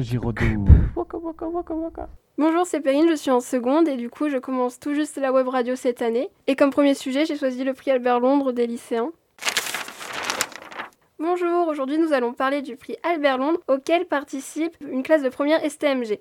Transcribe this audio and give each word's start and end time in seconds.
Giraudoux. 0.00 0.64
Bonjour, 2.38 2.66
c'est 2.66 2.80
Perrine, 2.80 3.08
je 3.08 3.14
suis 3.14 3.30
en 3.30 3.40
seconde 3.40 3.88
et 3.88 3.96
du 3.96 4.10
coup 4.10 4.28
je 4.28 4.36
commence 4.36 4.78
tout 4.80 4.92
juste 4.94 5.16
la 5.16 5.32
web 5.32 5.48
radio 5.48 5.76
cette 5.76 6.02
année. 6.02 6.30
Et 6.46 6.56
comme 6.56 6.70
premier 6.70 6.94
sujet, 6.94 7.24
j'ai 7.24 7.36
choisi 7.36 7.64
le 7.64 7.74
prix 7.74 7.90
Albert 7.92 8.20
Londres 8.20 8.52
des 8.52 8.66
lycéens. 8.66 9.12
Bonjour, 11.18 11.68
aujourd'hui 11.68 11.98
nous 11.98 12.12
allons 12.12 12.32
parler 12.32 12.60
du 12.62 12.76
prix 12.76 12.96
Albert 13.02 13.38
Londres 13.38 13.60
auquel 13.68 14.06
participe 14.06 14.76
une 14.80 15.02
classe 15.02 15.22
de 15.22 15.28
première 15.28 15.60
STMG. 15.68 16.20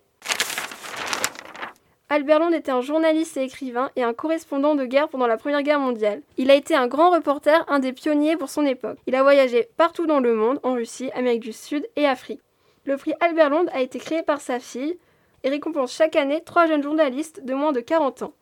Albert 2.09 2.39
Londres 2.39 2.55
était 2.55 2.71
un 2.71 2.81
journaliste 2.81 3.37
et 3.37 3.43
écrivain 3.43 3.89
et 3.95 4.03
un 4.03 4.13
correspondant 4.13 4.75
de 4.75 4.85
guerre 4.85 5.09
pendant 5.09 5.27
la 5.27 5.35
Première 5.35 5.61
Guerre 5.61 5.79
mondiale. 5.79 6.21
Il 6.37 6.49
a 6.51 6.55
été 6.55 6.73
un 6.73 6.87
grand 6.87 7.11
reporter, 7.11 7.65
un 7.67 7.79
des 7.79 7.91
pionniers 7.91 8.37
pour 8.37 8.49
son 8.49 8.65
époque. 8.65 8.97
Il 9.07 9.15
a 9.15 9.23
voyagé 9.23 9.67
partout 9.75 10.07
dans 10.07 10.21
le 10.21 10.33
monde, 10.33 10.59
en 10.63 10.73
Russie, 10.73 11.11
Amérique 11.13 11.41
du 11.41 11.51
Sud 11.51 11.85
et 11.97 12.07
Afrique. 12.07 12.39
Le 12.88 12.95
prix 12.95 13.13
Albert 13.19 13.49
Londres 13.49 13.71
a 13.73 13.81
été 13.81 13.99
créé 13.99 14.23
par 14.23 14.39
sa 14.39 14.61
fille 14.61 14.97
et 15.43 15.50
récompense 15.50 15.91
chaque 15.91 16.15
année 16.15 16.41
trois 16.46 16.68
jeunes 16.68 16.82
journalistes 16.82 17.43
de 17.43 17.54
moins 17.54 17.73
de 17.73 17.82
40 17.82 18.21
ans. 18.21 18.33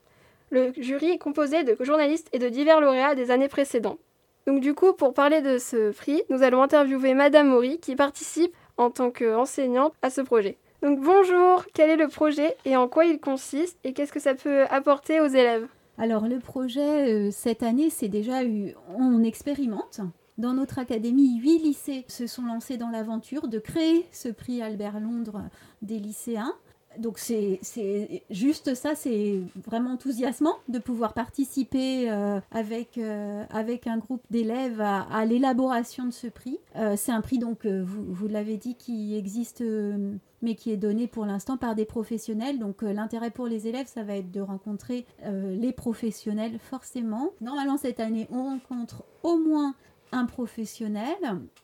Le 0.51 0.71
jury 0.77 1.09
est 1.09 1.17
composé 1.17 1.63
de 1.63 1.75
journalistes 1.79 2.29
et 2.31 2.37
de 2.37 2.47
divers 2.47 2.79
lauréats 2.79 3.15
des 3.15 3.31
années 3.31 3.47
précédentes. 3.47 3.97
Donc 4.45 4.61
du 4.61 4.75
coup, 4.75 4.93
pour 4.93 5.15
parler 5.15 5.41
de 5.41 5.57
ce 5.57 5.89
prix, 5.93 6.21
nous 6.29 6.43
allons 6.43 6.61
interviewer 6.61 7.15
Madame 7.15 7.47
Maury 7.47 7.79
qui 7.79 7.95
participe 7.95 8.53
en 8.77 8.91
tant 8.91 9.09
qu'enseignante 9.09 9.95
à 10.03 10.11
ce 10.11 10.21
projet. 10.21 10.59
Donc 10.83 11.01
bonjour, 11.01 11.65
quel 11.73 11.89
est 11.89 11.95
le 11.95 12.07
projet 12.07 12.55
et 12.65 12.77
en 12.77 12.87
quoi 12.87 13.05
il 13.05 13.19
consiste 13.19 13.79
et 13.83 13.93
qu'est-ce 13.93 14.13
que 14.13 14.19
ça 14.19 14.35
peut 14.35 14.65
apporter 14.69 15.21
aux 15.21 15.25
élèves? 15.25 15.67
Alors 15.97 16.27
le 16.27 16.37
projet 16.37 17.11
euh, 17.11 17.31
cette 17.31 17.63
année, 17.63 17.89
c'est 17.89 18.09
déjà 18.09 18.43
eu, 18.43 18.75
on 18.95 19.23
expérimente. 19.23 20.01
Dans 20.37 20.53
notre 20.53 20.79
académie, 20.79 21.39
huit 21.39 21.59
lycées 21.59 22.05
se 22.07 22.27
sont 22.27 22.45
lancés 22.45 22.77
dans 22.77 22.89
l'aventure 22.89 23.47
de 23.47 23.59
créer 23.59 24.05
ce 24.11 24.29
prix 24.29 24.61
Albert 24.61 24.99
Londres 24.99 25.43
des 25.81 25.99
lycéens 25.99 26.53
donc 26.99 27.19
c'est 27.19 27.59
juste 28.29 28.75
ça, 28.75 28.95
c'est 28.95 29.41
vraiment 29.65 29.91
enthousiasmant 29.91 30.55
de 30.69 30.79
pouvoir 30.79 31.13
participer 31.13 32.09
euh, 32.09 32.39
avec, 32.51 32.97
euh, 32.97 33.43
avec 33.49 33.87
un 33.87 33.97
groupe 33.97 34.21
d'élèves 34.29 34.81
à, 34.81 35.25
l'élaboration 35.25 36.05
de 36.05 36.11
ce 36.11 36.27
prix. 36.27 36.57
Euh, 36.75 36.95
c'est 36.97 37.11
un 37.11 37.21
prix, 37.21 37.39
donc, 37.39 37.65
vous, 37.65 38.05
vous 38.07 38.27
l'avez 38.27 38.57
dit, 38.57 38.75
qui 38.75 39.15
existe, 39.15 39.63
mais 40.41 40.55
qui 40.55 40.71
est 40.71 40.77
donné 40.77 41.07
pour 41.07 41.25
l'instant 41.25 41.57
par 41.57 41.75
des 41.75 41.85
professionnels. 41.85 42.59
Donc 42.59 42.81
l'intérêt 42.81 43.31
pour 43.31 43.47
les 43.47 43.67
élèves, 43.67 43.87
ça 43.87 44.03
va 44.03 44.17
être 44.17 44.31
de 44.31 44.41
rencontrer 44.41 45.05
les 45.23 45.71
professionnels, 45.71 46.59
forcément. 46.59 47.31
Normalement, 47.41 47.77
cette 47.77 47.99
année, 47.99 48.27
on 48.31 48.43
rencontre 48.43 49.03
au 49.23 49.37
moins 49.37 49.75
un 50.11 50.25
professionnel, 50.25 51.17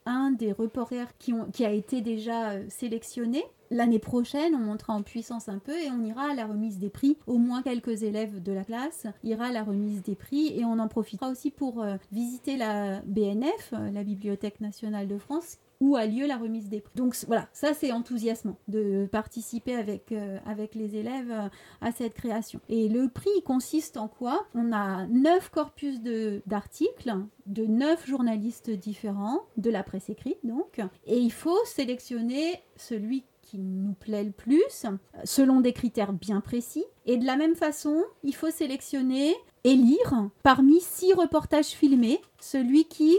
un 0.06 0.32
des 0.32 0.52
reporters 0.52 1.18
qui, 1.18 1.66
a 1.66 1.72
été 1.72 2.02
déjà 2.02 2.68
sélectionné 2.70 3.44
L'année 3.74 4.00
prochaine, 4.00 4.54
on 4.54 4.60
montera 4.60 4.92
en 4.92 5.02
puissance 5.02 5.48
un 5.48 5.58
peu 5.58 5.72
et 5.72 5.90
on 5.90 6.04
ira 6.04 6.32
à 6.32 6.36
la 6.36 6.46
remise 6.46 6.78
des 6.78 6.90
prix. 6.90 7.18
Au 7.26 7.38
moins 7.38 7.62
quelques 7.62 8.04
élèves 8.04 8.44
de 8.44 8.52
la 8.52 8.66
classe 8.66 9.08
ira 9.24 9.46
à 9.46 9.52
la 9.54 9.64
remise 9.64 10.04
des 10.04 10.16
prix 10.16 10.52
et 10.60 10.66
on 10.66 10.78
en 10.78 10.90
profitera 10.90 11.30
aussi 11.30 11.52
pour 11.52 11.82
euh, 11.82 11.96
visiter 12.12 12.58
la 12.58 13.00
BNF, 13.06 13.72
euh, 13.72 13.90
la 13.92 14.04
Bibliothèque 14.04 14.60
nationale 14.60 15.08
de 15.08 15.18
France, 15.18 15.58
où 15.82 15.98
a 15.98 16.06
lieu 16.06 16.26
la 16.26 16.38
remise 16.38 16.70
des 16.70 16.80
prix. 16.80 16.94
Donc 16.96 17.18
voilà, 17.28 17.50
ça 17.52 17.74
c'est 17.74 17.92
enthousiasmant 17.92 18.58
de 18.70 19.10
participer 19.12 19.76
avec, 19.76 20.14
euh, 20.14 20.38
avec 20.46 20.76
les 20.76 20.96
élèves 20.96 21.50
à 21.82 21.92
cette 21.92 22.14
création. 22.14 22.62
Et 22.70 22.88
le 22.88 23.10
prix 23.10 23.42
consiste 23.46 23.98
en 23.98 24.08
quoi? 24.08 24.46
On 24.56 24.72
a 24.72 25.06
neuf 25.08 25.50
corpus 25.50 26.00
d'articles 26.46 27.16
de 27.48 27.66
neuf 27.66 28.08
journalistes 28.08 28.70
différents, 28.70 29.42
de 29.58 29.70
la 29.70 29.84
presse 29.84 30.10
écrite 30.10 30.38
donc, 30.44 30.80
et 31.06 31.18
il 31.18 31.32
faut 31.32 31.60
sélectionner 31.66 32.62
celui 32.78 33.26
qui 33.42 33.58
nous 33.58 33.94
plaît 33.94 34.24
le 34.24 34.32
plus, 34.32 34.86
selon 35.26 35.60
des 35.60 35.74
critères 35.74 36.14
bien 36.14 36.40
précis. 36.40 36.86
Et 37.06 37.18
de 37.18 37.26
la 37.26 37.36
même 37.36 37.56
façon, 37.56 38.04
il 38.24 38.34
faut 38.34 38.52
sélectionner 38.52 39.36
et 39.64 39.76
lire 39.76 40.30
parmi 40.44 40.80
six 40.80 41.14
reportages 41.14 41.68
filmés 41.68 42.22
celui 42.40 42.86
qui 42.86 43.18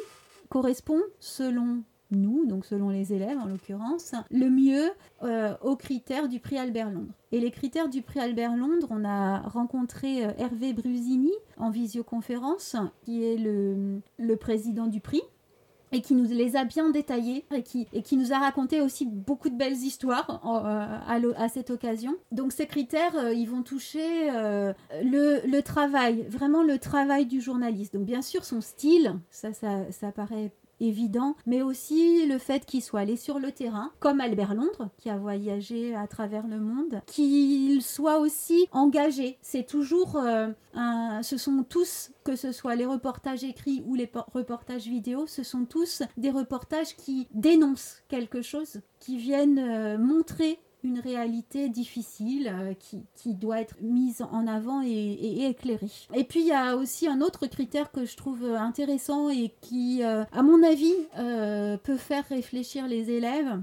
correspond 0.48 1.00
selon 1.18 1.82
nous, 2.12 2.46
donc 2.46 2.64
selon 2.64 2.90
les 2.90 3.12
élèves 3.12 3.38
en 3.38 3.46
l'occurrence, 3.46 4.14
le 4.30 4.48
mieux 4.48 4.90
euh, 5.22 5.54
aux 5.62 5.76
critères 5.76 6.28
du 6.28 6.40
prix 6.40 6.58
Albert 6.58 6.90
Londres. 6.90 7.12
Et 7.32 7.40
les 7.40 7.50
critères 7.50 7.88
du 7.88 8.02
prix 8.02 8.20
Albert 8.20 8.56
Londres, 8.56 8.88
on 8.90 9.04
a 9.04 9.40
rencontré 9.40 10.24
euh, 10.24 10.32
Hervé 10.38 10.72
Brusini 10.72 11.32
en 11.56 11.70
visioconférence, 11.70 12.76
qui 13.04 13.24
est 13.24 13.36
le, 13.36 14.00
le 14.18 14.36
président 14.36 14.86
du 14.86 15.00
prix 15.00 15.22
et 15.94 16.00
qui 16.00 16.14
nous 16.14 16.24
les 16.24 16.56
a 16.56 16.64
bien 16.64 16.88
détaillés 16.88 17.44
et 17.54 17.62
qui, 17.62 17.86
et 17.92 18.00
qui 18.00 18.16
nous 18.16 18.32
a 18.32 18.38
raconté 18.38 18.80
aussi 18.80 19.04
beaucoup 19.04 19.50
de 19.50 19.56
belles 19.56 19.76
histoires 19.76 20.40
euh, 20.46 21.32
à, 21.36 21.48
cette 21.50 21.68
occasion. 21.68 22.14
Donc 22.30 22.52
ces 22.52 22.66
critères, 22.66 23.30
ils 23.30 23.44
vont 23.44 23.62
toucher 23.62 24.30
le, 24.30 25.46
le, 25.46 25.60
travail, 25.60 26.24
vraiment 26.30 26.62
le 26.62 26.78
travail 26.78 27.26
du 27.26 27.42
journaliste. 27.42 27.92
Donc 27.92 28.06
bien 28.06 28.22
sûr 28.22 28.42
son 28.42 28.62
style, 28.62 29.18
ça, 29.28 29.52
ça, 29.52 29.92
ça 29.92 30.12
paraît 30.12 30.50
évident, 30.82 31.36
mais 31.46 31.62
aussi 31.62 32.26
le 32.26 32.38
fait 32.38 32.66
qu'il 32.66 32.82
soit 32.82 33.00
allé 33.00 33.16
sur 33.16 33.38
le 33.38 33.52
terrain, 33.52 33.90
comme 34.00 34.20
Albert 34.20 34.54
Londres, 34.54 34.90
qui 34.98 35.10
a 35.10 35.16
voyagé 35.16 35.94
à 35.94 36.06
travers 36.06 36.46
le 36.46 36.58
monde, 36.58 37.00
qu'il 37.06 37.82
soit 37.82 38.18
aussi 38.18 38.66
engagé. 38.72 39.38
C'est 39.42 39.66
toujours 39.66 40.16
euh, 40.16 40.48
un, 40.74 41.22
ce 41.22 41.36
sont 41.36 41.64
tous, 41.68 42.10
que 42.24 42.36
ce 42.36 42.52
soit 42.52 42.74
les 42.74 42.86
reportages 42.86 43.44
écrits 43.44 43.82
ou 43.86 43.94
les 43.94 44.10
reportages 44.34 44.86
vidéo, 44.86 45.26
ce 45.26 45.42
sont 45.42 45.64
tous 45.64 46.02
des 46.16 46.30
reportages 46.30 46.96
qui 46.96 47.28
dénoncent 47.32 48.02
quelque 48.08 48.42
chose, 48.42 48.80
qui 48.98 49.16
viennent 49.16 49.58
euh, 49.58 49.98
montrer 49.98 50.58
une 50.84 50.98
réalité 50.98 51.68
difficile 51.68 52.52
euh, 52.52 52.74
qui, 53.14 53.34
doit 53.34 53.60
être 53.60 53.76
mise 53.80 54.22
en 54.22 54.46
avant 54.46 54.82
et, 54.84 55.46
éclairée. 55.46 55.90
Et 56.14 56.24
puis 56.24 56.40
il 56.40 56.46
y 56.46 56.52
a 56.52 56.76
aussi 56.76 57.06
un 57.06 57.20
autre 57.20 57.46
critère 57.46 57.90
que 57.92 58.04
je 58.04 58.16
trouve 58.16 58.44
intéressant 58.44 59.30
et 59.30 59.52
qui, 59.60 60.02
euh, 60.02 60.24
à 60.32 60.42
mon 60.42 60.62
avis, 60.62 60.94
euh, 61.18 61.76
peut 61.76 61.96
faire 61.96 62.24
réfléchir 62.28 62.88
les 62.88 63.10
élèves, 63.10 63.60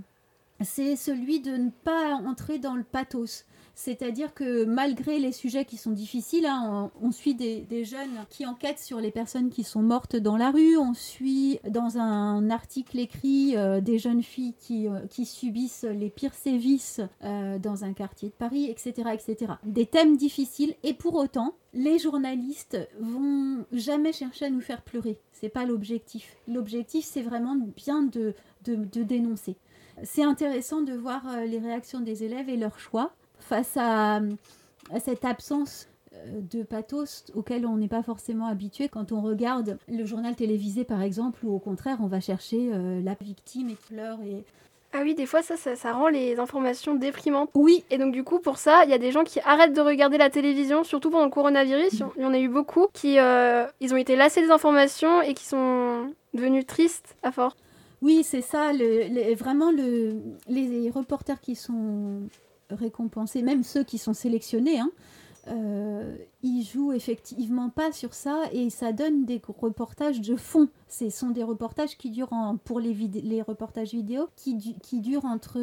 c'est 0.62 0.96
celui 0.96 1.40
de 1.40 1.52
ne 1.52 1.70
pas 1.70 2.16
entrer 2.16 2.60
dans 2.60 2.76
le 2.76 2.84
pathos. 2.84 3.46
C'est-à-dire 3.80 4.34
que 4.34 4.66
malgré 4.66 5.20
les 5.20 5.32
sujets 5.32 5.64
qui 5.64 5.78
sont 5.78 5.92
difficiles, 5.92 6.46
hein, 6.46 6.92
on, 7.02 7.14
suit 7.14 7.34
des, 7.34 7.86
jeunes 7.86 8.26
qui 8.30 8.46
enquêtent 8.46 8.78
sur 8.78 9.00
les 9.00 9.10
personnes 9.10 9.50
qui 9.50 9.64
sont 9.64 9.82
mortes 9.82 10.18
dans 10.18 10.36
la 10.36 10.52
rue, 10.52 10.78
on 10.78 10.94
suit 10.94 11.60
dans 11.70 11.98
un 11.98 12.50
article 12.50 13.00
écrit 13.00 13.56
euh, 13.56 13.80
des 13.80 13.98
jeunes 13.98 14.22
filles 14.22 14.54
qui, 14.60 14.90
euh, 14.90 15.08
qui, 15.10 15.26
subissent 15.26 15.86
les 15.90 16.10
pires 16.10 16.34
sévices 16.34 17.00
euh, 17.24 17.58
dans 17.58 17.86
un 17.86 17.94
quartier 17.94 18.28
de 18.28 18.34
Paris, 18.34 18.66
etc., 18.66 19.12
etc. 19.14 19.54
Des 19.64 19.86
thèmes 19.86 20.18
difficiles 20.18 20.76
et 20.84 20.94
pour 20.94 21.16
autant, 21.16 21.56
les 21.74 22.00
journalistes 22.00 22.78
vont 23.00 23.66
jamais 23.72 24.12
chercher 24.12 24.48
à 24.48 24.50
nous 24.50 24.60
faire 24.60 24.82
pleurer. 24.82 25.22
C'est 25.32 25.48
pas 25.48 25.64
l'objectif. 25.64 26.36
L'objectif, 26.50 27.06
c'est 27.06 27.22
vraiment 27.22 27.56
bien 27.78 28.04
de 28.04 28.34
dénoncer. 28.66 29.56
C'est 30.04 30.24
intéressant 30.24 30.82
de 30.82 30.94
voir 30.94 31.24
les 31.46 31.60
réactions 31.60 32.02
des 32.02 32.26
élèves 32.26 32.50
et 32.50 32.58
leurs 32.58 32.80
choix 32.80 33.14
face 33.50 33.78
à, 33.78 34.22
cette 35.00 35.26
absence 35.26 35.88
euh, 36.14 36.42
de 36.52 36.64
pathos 36.64 37.26
auquel 37.36 37.66
on 37.66 37.78
n'est 37.78 37.88
pas 37.88 38.04
forcément 38.04 38.46
habitué 38.46 38.90
quand 38.90 39.12
on 39.12 39.22
regarde 39.22 39.78
le 39.88 40.06
journal 40.06 40.36
télévisé 40.36 40.84
par 40.84 41.02
exemple 41.02 41.46
ou 41.46 41.54
au 41.54 41.60
contraire 41.60 41.98
on 42.02 42.08
va 42.08 42.20
chercher 42.20 42.72
euh, 42.72 43.02
la 43.04 43.16
victime 43.20 43.70
et 43.70 43.76
qui 43.76 43.94
pleure 43.94 44.20
et 44.22 44.44
ah 44.92 45.02
oui, 45.04 45.14
des 45.14 45.28
fois, 45.28 45.44
ça, 45.44 45.56
ça, 45.56 45.94
rend 45.94 46.08
les 46.08 46.40
informations 46.40 46.96
déprimantes. 46.96 47.52
Oui. 47.54 47.84
Et 47.92 48.00
donc, 48.00 48.12
du 48.12 48.24
coup, 48.24 48.40
pour 48.40 48.58
ça, 48.58 48.86
il 48.86 48.90
y 48.90 48.94
a 48.96 48.98
des 48.98 49.12
gens 49.12 49.24
qui 49.24 49.40
arrêtent 49.42 49.76
de 49.76 49.82
regarder 49.82 50.18
la 50.18 50.32
télévision, 50.32 50.84
surtout 50.84 51.12
pendant 51.12 51.26
le 51.26 51.30
coronavirus. 51.30 52.02
Il 52.18 52.24
y 52.24 52.26
en 52.26 52.34
a 52.34 52.40
eu 52.40 52.50
beaucoup 52.50 52.88
qui 52.92 53.20
euh, 53.20 53.68
ils 53.82 53.94
ont 53.94 53.98
été 53.98 54.16
lassés 54.16 54.42
des 54.42 54.50
informations 54.50 55.22
et 55.22 55.36
qui 55.36 55.46
sont 55.46 56.12
devenus 56.34 56.66
tristes 56.66 57.16
à 57.22 57.32
force. 57.32 57.56
Oui, 58.02 58.24
c'est 58.24 58.42
ça. 58.42 58.72
vraiment, 59.38 59.70
le, 59.70 60.16
les 60.48 60.90
reporters 60.90 61.40
qui 61.40 61.54
sont 61.54 62.24
récompensés, 62.70 63.42
même 63.42 63.64
ceux 63.64 63.84
qui 63.84 63.98
sont 63.98 64.14
sélectionnés, 64.14 64.80
hein, 64.80 64.92
euh, 65.48 66.16
ils 66.44 66.64
jouent 66.64 66.94
effectivement 66.94 67.70
pas 67.70 67.92
sur 67.92 68.14
ça 68.14 68.44
et 68.52 68.70
ça 68.70 68.92
donne 68.92 69.26
des 69.26 69.42
reportages 69.48 70.22
de 70.22 70.36
fond. 70.36 70.70
Ce 70.88 71.10
sont 71.10 71.30
des 71.30 71.44
reportages 71.44 71.98
qui 71.98 72.12
durent, 72.12 72.30
pour 72.66 72.80
les, 72.80 73.42
reportages 73.42 73.92
vidéo, 73.92 74.30
qui, 74.36 74.56
durent 75.00 75.26
entre 75.26 75.60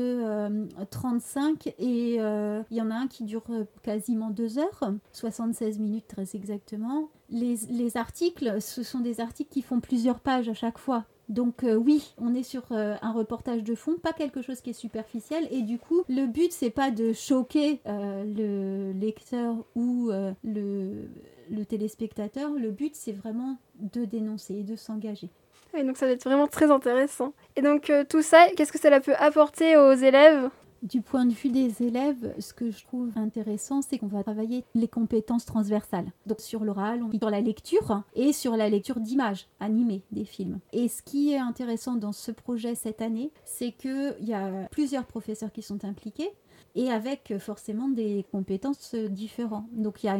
35 0.90 1.66
euh, 1.66 1.70
et 1.78 2.16
euh, 2.18 2.62
il 2.70 2.76
y 2.76 2.82
en 2.82 2.90
a 2.90 2.94
un 2.94 3.06
qui 3.06 3.24
dure 3.24 3.44
quasiment 3.82 4.30
2 4.30 4.58
heures, 4.58 4.92
76 5.12 5.78
minutes 5.78 6.08
très 6.08 6.34
exactement. 6.34 7.08
Les 7.30 7.96
articles, 7.96 8.60
ce 8.60 8.82
sont 8.82 9.00
des 9.00 9.20
articles 9.20 9.50
qui 9.50 9.62
font 9.62 9.80
plusieurs 9.80 10.20
pages 10.20 10.48
à 10.48 10.54
chaque 10.54 10.78
fois. 10.78 11.04
Donc 11.28 11.64
euh, 11.64 11.74
oui, 11.74 12.14
on 12.18 12.34
est 12.34 12.44
sur 12.44 12.62
euh, 12.70 12.94
un 13.02 13.12
reportage 13.12 13.64
de 13.64 13.74
fond, 13.74 13.96
pas 14.00 14.12
quelque 14.12 14.42
chose 14.42 14.60
qui 14.60 14.70
est 14.70 14.74
superficiel. 14.74 15.48
Et 15.50 15.62
du 15.62 15.78
coup, 15.78 16.02
le 16.08 16.26
but 16.26 16.52
c'est 16.52 16.70
pas 16.70 16.90
de 16.90 17.12
choquer 17.12 17.80
euh, 17.86 18.24
le 18.24 18.92
lecteur 18.98 19.56
ou 19.74 20.10
le, 20.44 21.64
téléspectateur. 21.68 22.50
Le 22.50 22.70
but 22.70 22.94
c'est 22.94 23.12
vraiment 23.12 23.58
de 23.80 24.04
dénoncer 24.04 24.54
et 24.56 24.62
de 24.62 24.76
s'engager. 24.76 25.30
Et 25.76 25.82
donc 25.82 25.96
ça 25.96 26.06
va 26.06 26.12
être 26.12 26.24
vraiment 26.24 26.46
très 26.46 26.70
intéressant. 26.70 27.32
Et 27.56 27.62
donc 27.62 27.92
tout 28.08 28.22
ça, 28.22 28.46
qu'est-ce 28.56 28.72
que 28.72 28.80
cela 28.80 29.00
peut 29.00 29.16
apporter 29.18 29.76
aux 29.76 29.92
élèves? 29.92 30.48
Du 30.82 31.00
point 31.00 31.24
de 31.24 31.32
vue 31.32 31.48
des 31.48 31.82
élèves, 31.82 32.34
ce 32.38 32.52
que 32.52 32.70
je 32.70 32.84
trouve 32.84 33.10
intéressant, 33.16 33.82
c'est 33.82 33.98
qu'on 33.98 34.06
va 34.06 34.22
travailler 34.22 34.64
les 34.74 34.88
compétences 34.88 35.44
transversales. 35.44 36.12
Donc 36.26 36.40
sur 36.40 36.64
l'oral, 36.64 37.02
sur 37.18 37.30
la 37.30 37.40
lecture 37.40 38.02
et 38.14 38.32
sur 38.32 38.56
la 38.56 38.68
lecture 38.68 39.00
d'images 39.00 39.48
animées 39.60 40.02
des 40.12 40.24
films. 40.24 40.58
Et 40.72 40.88
ce 40.88 41.02
qui 41.02 41.32
est 41.32 41.38
intéressant 41.38 41.96
dans 41.96 42.12
ce 42.12 42.30
projet 42.30 42.74
cette 42.74 43.00
année, 43.02 43.30
c'est 43.44 43.72
qu'il 43.72 44.16
y 44.20 44.34
a 44.34 44.68
plusieurs 44.70 45.06
professeurs 45.06 45.52
qui 45.52 45.62
sont 45.62 45.84
impliqués 45.84 46.30
et 46.76 46.90
avec 46.90 47.30
euh, 47.30 47.38
forcément 47.38 47.88
des 47.88 48.24
compétences 48.30 48.92
euh, 48.94 49.08
différentes. 49.08 49.66
Donc 49.72 50.04
il 50.04 50.06
y 50.06 50.08
a 50.10 50.18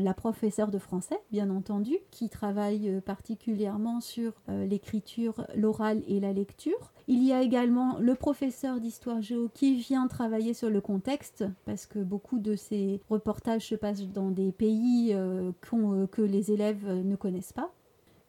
la 0.00 0.14
professeure 0.14 0.70
de 0.70 0.78
français, 0.78 1.18
bien 1.30 1.48
entendu, 1.48 1.96
qui 2.10 2.28
travaille 2.28 2.88
euh, 2.88 3.00
particulièrement 3.00 4.00
sur 4.00 4.32
l'écriture, 4.48 5.46
l'oral 5.54 6.02
et 6.08 6.20
la 6.20 6.32
lecture. 6.32 6.92
Il 7.06 7.22
y 7.24 7.32
a 7.32 7.42
également 7.42 7.98
le 7.98 8.14
professeur 8.14 8.80
d'histoire 8.80 9.22
géo 9.22 9.48
qui 9.54 9.76
vient 9.76 10.06
travailler 10.08 10.54
sur 10.54 10.70
le 10.70 10.80
contexte, 10.80 11.44
parce 11.64 11.86
que 11.86 11.98
beaucoup 11.98 12.38
de 12.38 12.56
ces 12.56 13.00
reportages 13.08 13.68
se 13.68 13.74
passent 13.74 14.08
dans 14.08 14.30
des 14.30 14.52
pays 14.52 15.14
que 15.60 16.22
les 16.22 16.50
élèves 16.50 16.86
ne 16.88 17.16
connaissent 17.16 17.52
pas 17.52 17.72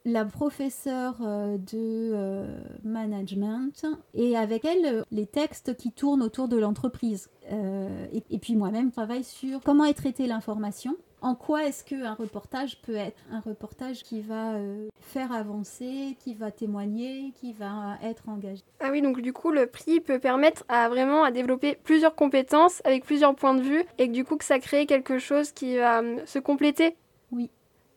la 0.05 0.25
professeure 0.25 1.15
euh, 1.21 1.57
de 1.57 2.11
euh, 2.13 2.57
management 2.83 3.85
et 4.13 4.35
avec 4.35 4.65
elle 4.65 4.85
euh, 4.85 5.03
les 5.11 5.25
textes 5.25 5.75
qui 5.77 5.91
tournent 5.91 6.21
autour 6.21 6.47
de 6.47 6.57
l'entreprise. 6.57 7.29
et, 7.49 8.39
puis 8.39 8.55
moi-même 8.55 8.91
travaille 8.91 9.23
sur 9.23 9.61
comment 9.61 9.85
est 9.85 9.93
traitée 9.93 10.27
l'information. 10.27 10.95
En 11.21 11.35
quoi 11.35 11.63
est-ce 11.63 11.85
qu'un 11.85 12.15
reportage 12.15 12.81
peut 12.81 12.95
être 12.95 13.21
un 13.31 13.39
reportage 13.39 14.03
qui 14.03 14.19
va 14.19 14.55
faire 14.99 15.31
avancer, 15.31 16.17
qui 16.19 16.33
va 16.33 16.51
témoigner, 16.51 17.31
qui 17.39 17.53
va 17.53 17.97
être 18.03 18.27
engagé 18.27 18.61
Ah 18.81 18.89
oui, 18.91 19.01
donc 19.01 19.21
du 19.21 19.31
coup 19.31 19.51
le 19.51 19.67
prix 19.67 20.01
peut 20.01 20.19
permettre 20.19 20.65
à 20.67 20.89
vraiment 20.89 21.23
à 21.23 21.31
développer 21.31 21.77
plusieurs 21.81 22.15
compétences 22.15 22.81
avec 22.83 23.05
plusieurs 23.05 23.35
points 23.35 23.55
de 23.55 23.61
vue 23.61 23.85
et 23.97 24.09
que 24.09 24.13
du 24.13 24.25
coup 24.25 24.35
que 24.35 24.43
ça 24.43 24.59
crée 24.59 24.85
quelque 24.85 25.17
chose 25.17 25.53
qui 25.53 25.77
va 25.77 26.01
se 26.25 26.39
compléter. 26.39 26.97
Oui, 27.31 27.49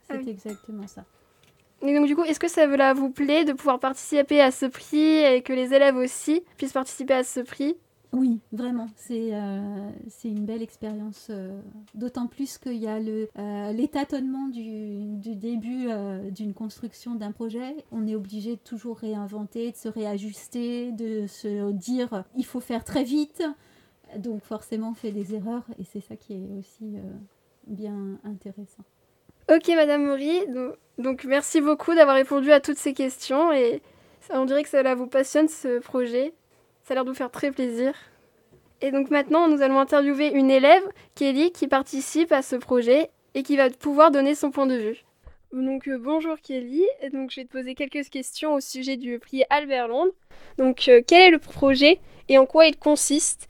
c'est 0.09 0.15
ah 0.15 0.31
exactement 0.31 0.87
ça. 0.87 1.05
Et 1.83 1.95
donc 1.95 2.07
du 2.07 2.17
coup, 2.17 2.25
est-ce 2.25 2.41
que 2.41 2.49
ça 2.49 2.67
vous 2.95 3.11
plaît 3.11 3.45
de 3.45 3.53
pouvoir 3.53 3.79
participer 3.79 4.41
à 4.41 4.51
ce 4.51 4.67
prix 4.67 5.19
et 5.19 5.43
que 5.43 5.53
les 5.53 5.75
élèves 5.75 5.97
aussi 5.97 6.43
puissent 6.57 6.73
participer 6.73 7.15
à 7.15 7.25
ce 7.25 7.41
prix? 7.41 7.77
Oui, 8.13 8.41
vraiment, 8.51 8.87
c'est 8.97 9.35
euh, 9.35 9.91
une 10.25 10.47
belle 10.47 10.63
expérience. 10.63 11.27
Euh, 11.29 11.61
d'autant 11.95 12.29
plus 12.29 12.57
qu'il 12.57 12.77
y 12.77 12.87
a 12.87 12.97
euh, 12.97 13.73
l'étatonnement 13.73 14.49
du, 14.49 15.05
du, 15.17 15.35
début 15.35 15.89
d'une 16.31 16.55
construction 16.55 17.15
d'un 17.15 17.33
projet. 17.33 17.77
On 17.93 18.07
est 18.07 18.15
obligé 18.15 18.53
de 18.53 18.61
toujours 18.61 18.97
réinventer, 18.97 19.71
de 19.73 19.77
se 19.77 19.89
réajuster, 19.89 20.93
de 20.93 21.27
se 21.27 21.73
dire 21.73 22.25
il 22.37 22.47
faut 22.47 22.61
faire 22.61 22.85
très 22.85 23.05
vite. 23.05 23.43
Donc 24.17 24.43
forcément, 24.45 24.91
on 24.91 24.95
fait 24.95 25.13
des 25.13 25.35
erreurs 25.35 25.67
et 25.79 25.85
c'est 25.85 26.01
ça 26.01 26.17
qui 26.17 26.35
est 26.35 26.59
aussi 26.59 26.97
bien 27.67 28.19
intéressant. 28.25 28.85
Ok, 29.49 29.69
Madame 29.69 30.05
Maury, 30.05 30.41
donc, 30.99 31.23
merci 31.25 31.61
beaucoup 31.61 31.95
d'avoir 31.95 32.17
répondu 32.17 32.51
à 32.51 32.59
toutes 32.59 32.79
ces 32.79 32.95
questions 32.95 33.53
et 33.53 33.81
on 34.31 34.45
dirait 34.45 34.65
que 34.65 34.69
cela 34.69 34.97
vous 34.97 35.07
passionne 35.07 35.47
ce 35.47 35.79
projet. 35.79 36.33
Ça 36.83 36.93
a 36.93 36.95
l'air 36.97 37.05
de 37.05 37.11
vous 37.11 37.17
faire 37.17 37.31
très 37.31 37.53
plaisir. 37.53 37.95
Et 38.81 38.91
donc 38.91 39.11
maintenant, 39.11 39.49
nous 39.49 39.63
allons 39.63 39.79
interviewer 39.79 40.33
une 40.33 40.51
élève, 40.51 40.83
Kelly, 41.15 41.53
qui 41.53 41.69
participe 41.69 42.33
à 42.33 42.43
ce 42.43 42.57
projet 42.57 43.11
et 43.35 43.45
qui 43.45 43.57
va 43.57 43.71
pouvoir 43.71 44.11
donner 44.11 44.35
son 44.35 44.51
point 44.51 44.67
de 44.67 44.75
vue. 44.75 45.05
Donc 45.53 45.87
euh, 45.87 45.97
bonjour 45.97 46.37
Kelly, 46.43 46.83
donc 47.13 47.31
je 47.31 47.41
vais 47.41 47.47
te 47.47 47.53
poser 47.53 47.77
quelques 47.77 48.09
questions 48.11 48.55
au 48.55 48.61
sujet 48.61 48.97
du 48.97 49.21
prix 49.21 49.45
Albert 49.49 49.87
Londres. 49.87 50.13
Donc 50.59 50.89
euh, 50.89 51.03
quel 51.07 51.29
est 51.29 51.31
le 51.31 51.39
projet 51.39 52.01
et 52.29 52.37
en 52.37 52.47
quoi 52.47 52.67
il 52.67 52.77
consiste? 52.77 53.49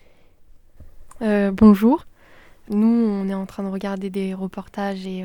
Euh, 1.22 1.50
Bonjour, 1.52 2.04
nous 2.68 2.86
on 2.86 3.28
est 3.28 3.34
en 3.34 3.46
train 3.46 3.62
de 3.62 3.68
regarder 3.68 4.10
des 4.10 4.34
reportages 4.34 5.06
et 5.06 5.24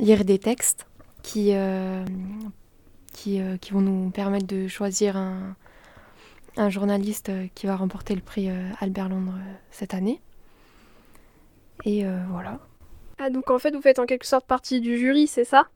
lire 0.00 0.24
des 0.24 0.38
textes 0.38 0.86
qui, 1.22 1.50
euh, 1.54 2.04
qui, 3.12 3.40
euh, 3.40 3.56
qui, 3.58 3.72
vont 3.72 3.82
nous 3.82 4.10
permettre 4.10 4.46
de 4.46 4.66
choisir 4.66 5.16
un, 5.16 5.54
un 6.56 6.70
journaliste 6.70 7.30
qui 7.54 7.66
va 7.66 7.76
remporter 7.76 8.14
le 8.14 8.22
prix 8.22 8.48
euh, 8.48 8.68
Albert 8.80 9.08
Londres 9.08 9.38
cette 9.70 9.94
année. 9.94 10.20
Et 11.84 12.04
voilà. 12.30 12.58
Ah, 13.18 13.30
donc 13.30 13.50
en 13.50 13.58
fait, 13.58 13.74
vous 13.74 13.80
faites 13.80 13.98
en 13.98 14.04
quelque 14.04 14.26
sorte 14.26 14.44
partie 14.44 14.82
du 14.82 14.98
jury, 14.98 15.26
c'est 15.26 15.44
ça? 15.46 15.66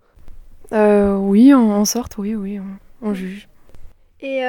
Oui, 0.71 1.55
en, 1.55 1.85
sorte, 1.87 2.19
oui, 2.19 2.35
oui, 2.35 2.61
on, 3.01 3.15
juge. 3.15 3.49
Et 4.21 4.43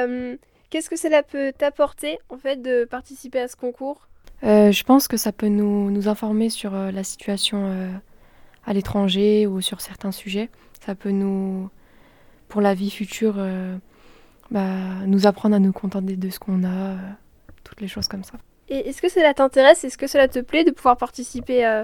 qu'est-ce 0.70 0.90
que 0.90 0.98
cela 0.98 1.24
peut 1.24 1.54
t'apporter, 1.58 2.20
en 2.28 2.38
fait, 2.38 2.62
de 2.62 2.84
participer 2.84 3.40
à 3.40 3.48
ce 3.48 3.56
concours? 3.56 4.10
Je 4.42 4.84
pense 4.84 5.08
que 5.08 5.16
ça 5.16 5.32
peut 5.32 5.48
nous, 5.48 5.92
nous 5.92 6.10
informer 6.10 6.50
sur 6.50 6.72
la 6.74 7.04
situation 7.06 7.90
à 8.66 8.74
l'étranger 8.74 9.48
ou 9.48 9.62
sur 9.62 9.82
certains 9.82 10.12
sujets. 10.12 10.50
Ça 10.86 10.96
peut 10.96 11.12
nous, 11.12 11.70
pour 12.48 12.62
la 12.62 12.74
vie 12.74 12.90
future, 12.90 13.36
euh, 13.38 13.76
bah, 14.52 14.62
nous 15.06 15.28
apprendre 15.28 15.56
à 15.56 15.60
nous 15.60 15.72
contenter 15.72 16.16
de 16.16 16.30
ce 16.30 16.40
qu'on 16.40 16.64
a, 16.64 16.68
euh, 16.68 16.98
toutes 17.64 17.82
les 17.82 17.88
choses 17.88 18.08
comme 18.08 18.24
ça. 18.24 18.34
Et 18.70 18.90
est-ce 18.90 19.02
que 19.02 19.10
cela 19.10 19.34
t'intéresse? 19.34 19.84
Est-ce 19.84 19.98
que 19.98 20.08
cela 20.08 20.28
te 20.28 20.40
plaît 20.40 20.64
de 20.64 20.72
pouvoir 20.72 20.98
participer 20.98 21.66
euh, 21.66 21.84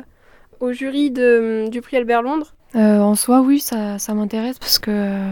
au 0.60 0.72
jury 0.72 1.12
de, 1.12 1.68
du 1.70 1.82
prix 1.82 1.98
Albert 1.98 2.22
Londres? 2.22 2.54
En 2.74 3.16
soi, 3.16 3.42
oui, 3.42 3.60
ça, 3.60 4.00
ça 4.00 4.14
m'intéresse 4.14 4.58
parce 4.58 4.80
que 4.80 5.30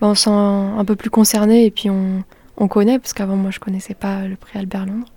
bah, 0.00 0.08
on 0.08 0.14
sent 0.14 0.30
un 0.30 0.84
peu 0.84 0.94
plus 0.94 1.08
concerné 1.08 1.64
et 1.64 1.70
puis 1.70 1.88
on, 1.88 2.22
on 2.58 2.68
connaît, 2.68 2.98
parce 2.98 3.14
qu'avant 3.14 3.36
moi 3.36 3.50
je 3.50 3.60
connaissais 3.60 3.94
pas 3.94 4.26
le 4.26 4.36
prix 4.36 4.58
Albert 4.58 4.86
Londres. 4.86 5.08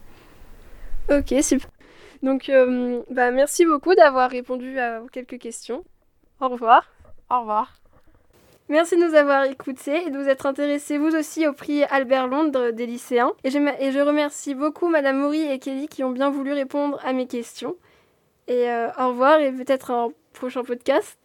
Ok, 1.11 1.35
super. 1.41 1.69
Donc, 2.25 2.49
euh, 2.49 3.03
bah, 3.11 3.29
merci 3.29 3.65
beaucoup 3.65 3.93
d'avoir 3.93 4.31
répondu 4.31 4.79
à 4.79 5.03
quelques 5.11 5.37
questions. 5.37 5.83
Au 6.41 6.49
revoir. 6.49 6.89
Au 7.29 7.41
revoir. 7.41 7.75
Merci 8.67 8.95
de 8.97 9.05
nous 9.05 9.13
avoir 9.13 9.43
écoutés 9.43 10.07
et 10.07 10.09
de 10.09 10.17
vous 10.17 10.27
être 10.27 10.47
intéressés 10.47 10.97
vous 10.97 11.15
aussi 11.15 11.47
au 11.47 11.53
prix 11.53 11.83
Albert 11.83 12.25
Londres 12.25 12.71
des 12.71 12.87
lycéens. 12.87 13.33
Et 13.43 13.51
je, 13.51 13.59
et 13.79 13.91
je 13.91 13.99
remercie 13.99 14.55
beaucoup 14.55 14.87
Madame 14.89 15.19
Maury 15.19 15.43
et 15.43 15.59
Kelly 15.59 15.87
qui 15.87 16.03
ont 16.03 16.09
bien 16.09 16.31
voulu 16.31 16.51
répondre 16.51 16.99
à 17.05 17.13
mes 17.13 17.27
questions. 17.27 17.75
Et 18.47 18.71
euh, 18.71 18.87
au 18.97 19.09
revoir 19.09 19.39
et 19.39 19.51
peut-être 19.51 19.91
un 19.91 20.09
prochain 20.33 20.63
podcast. 20.63 21.19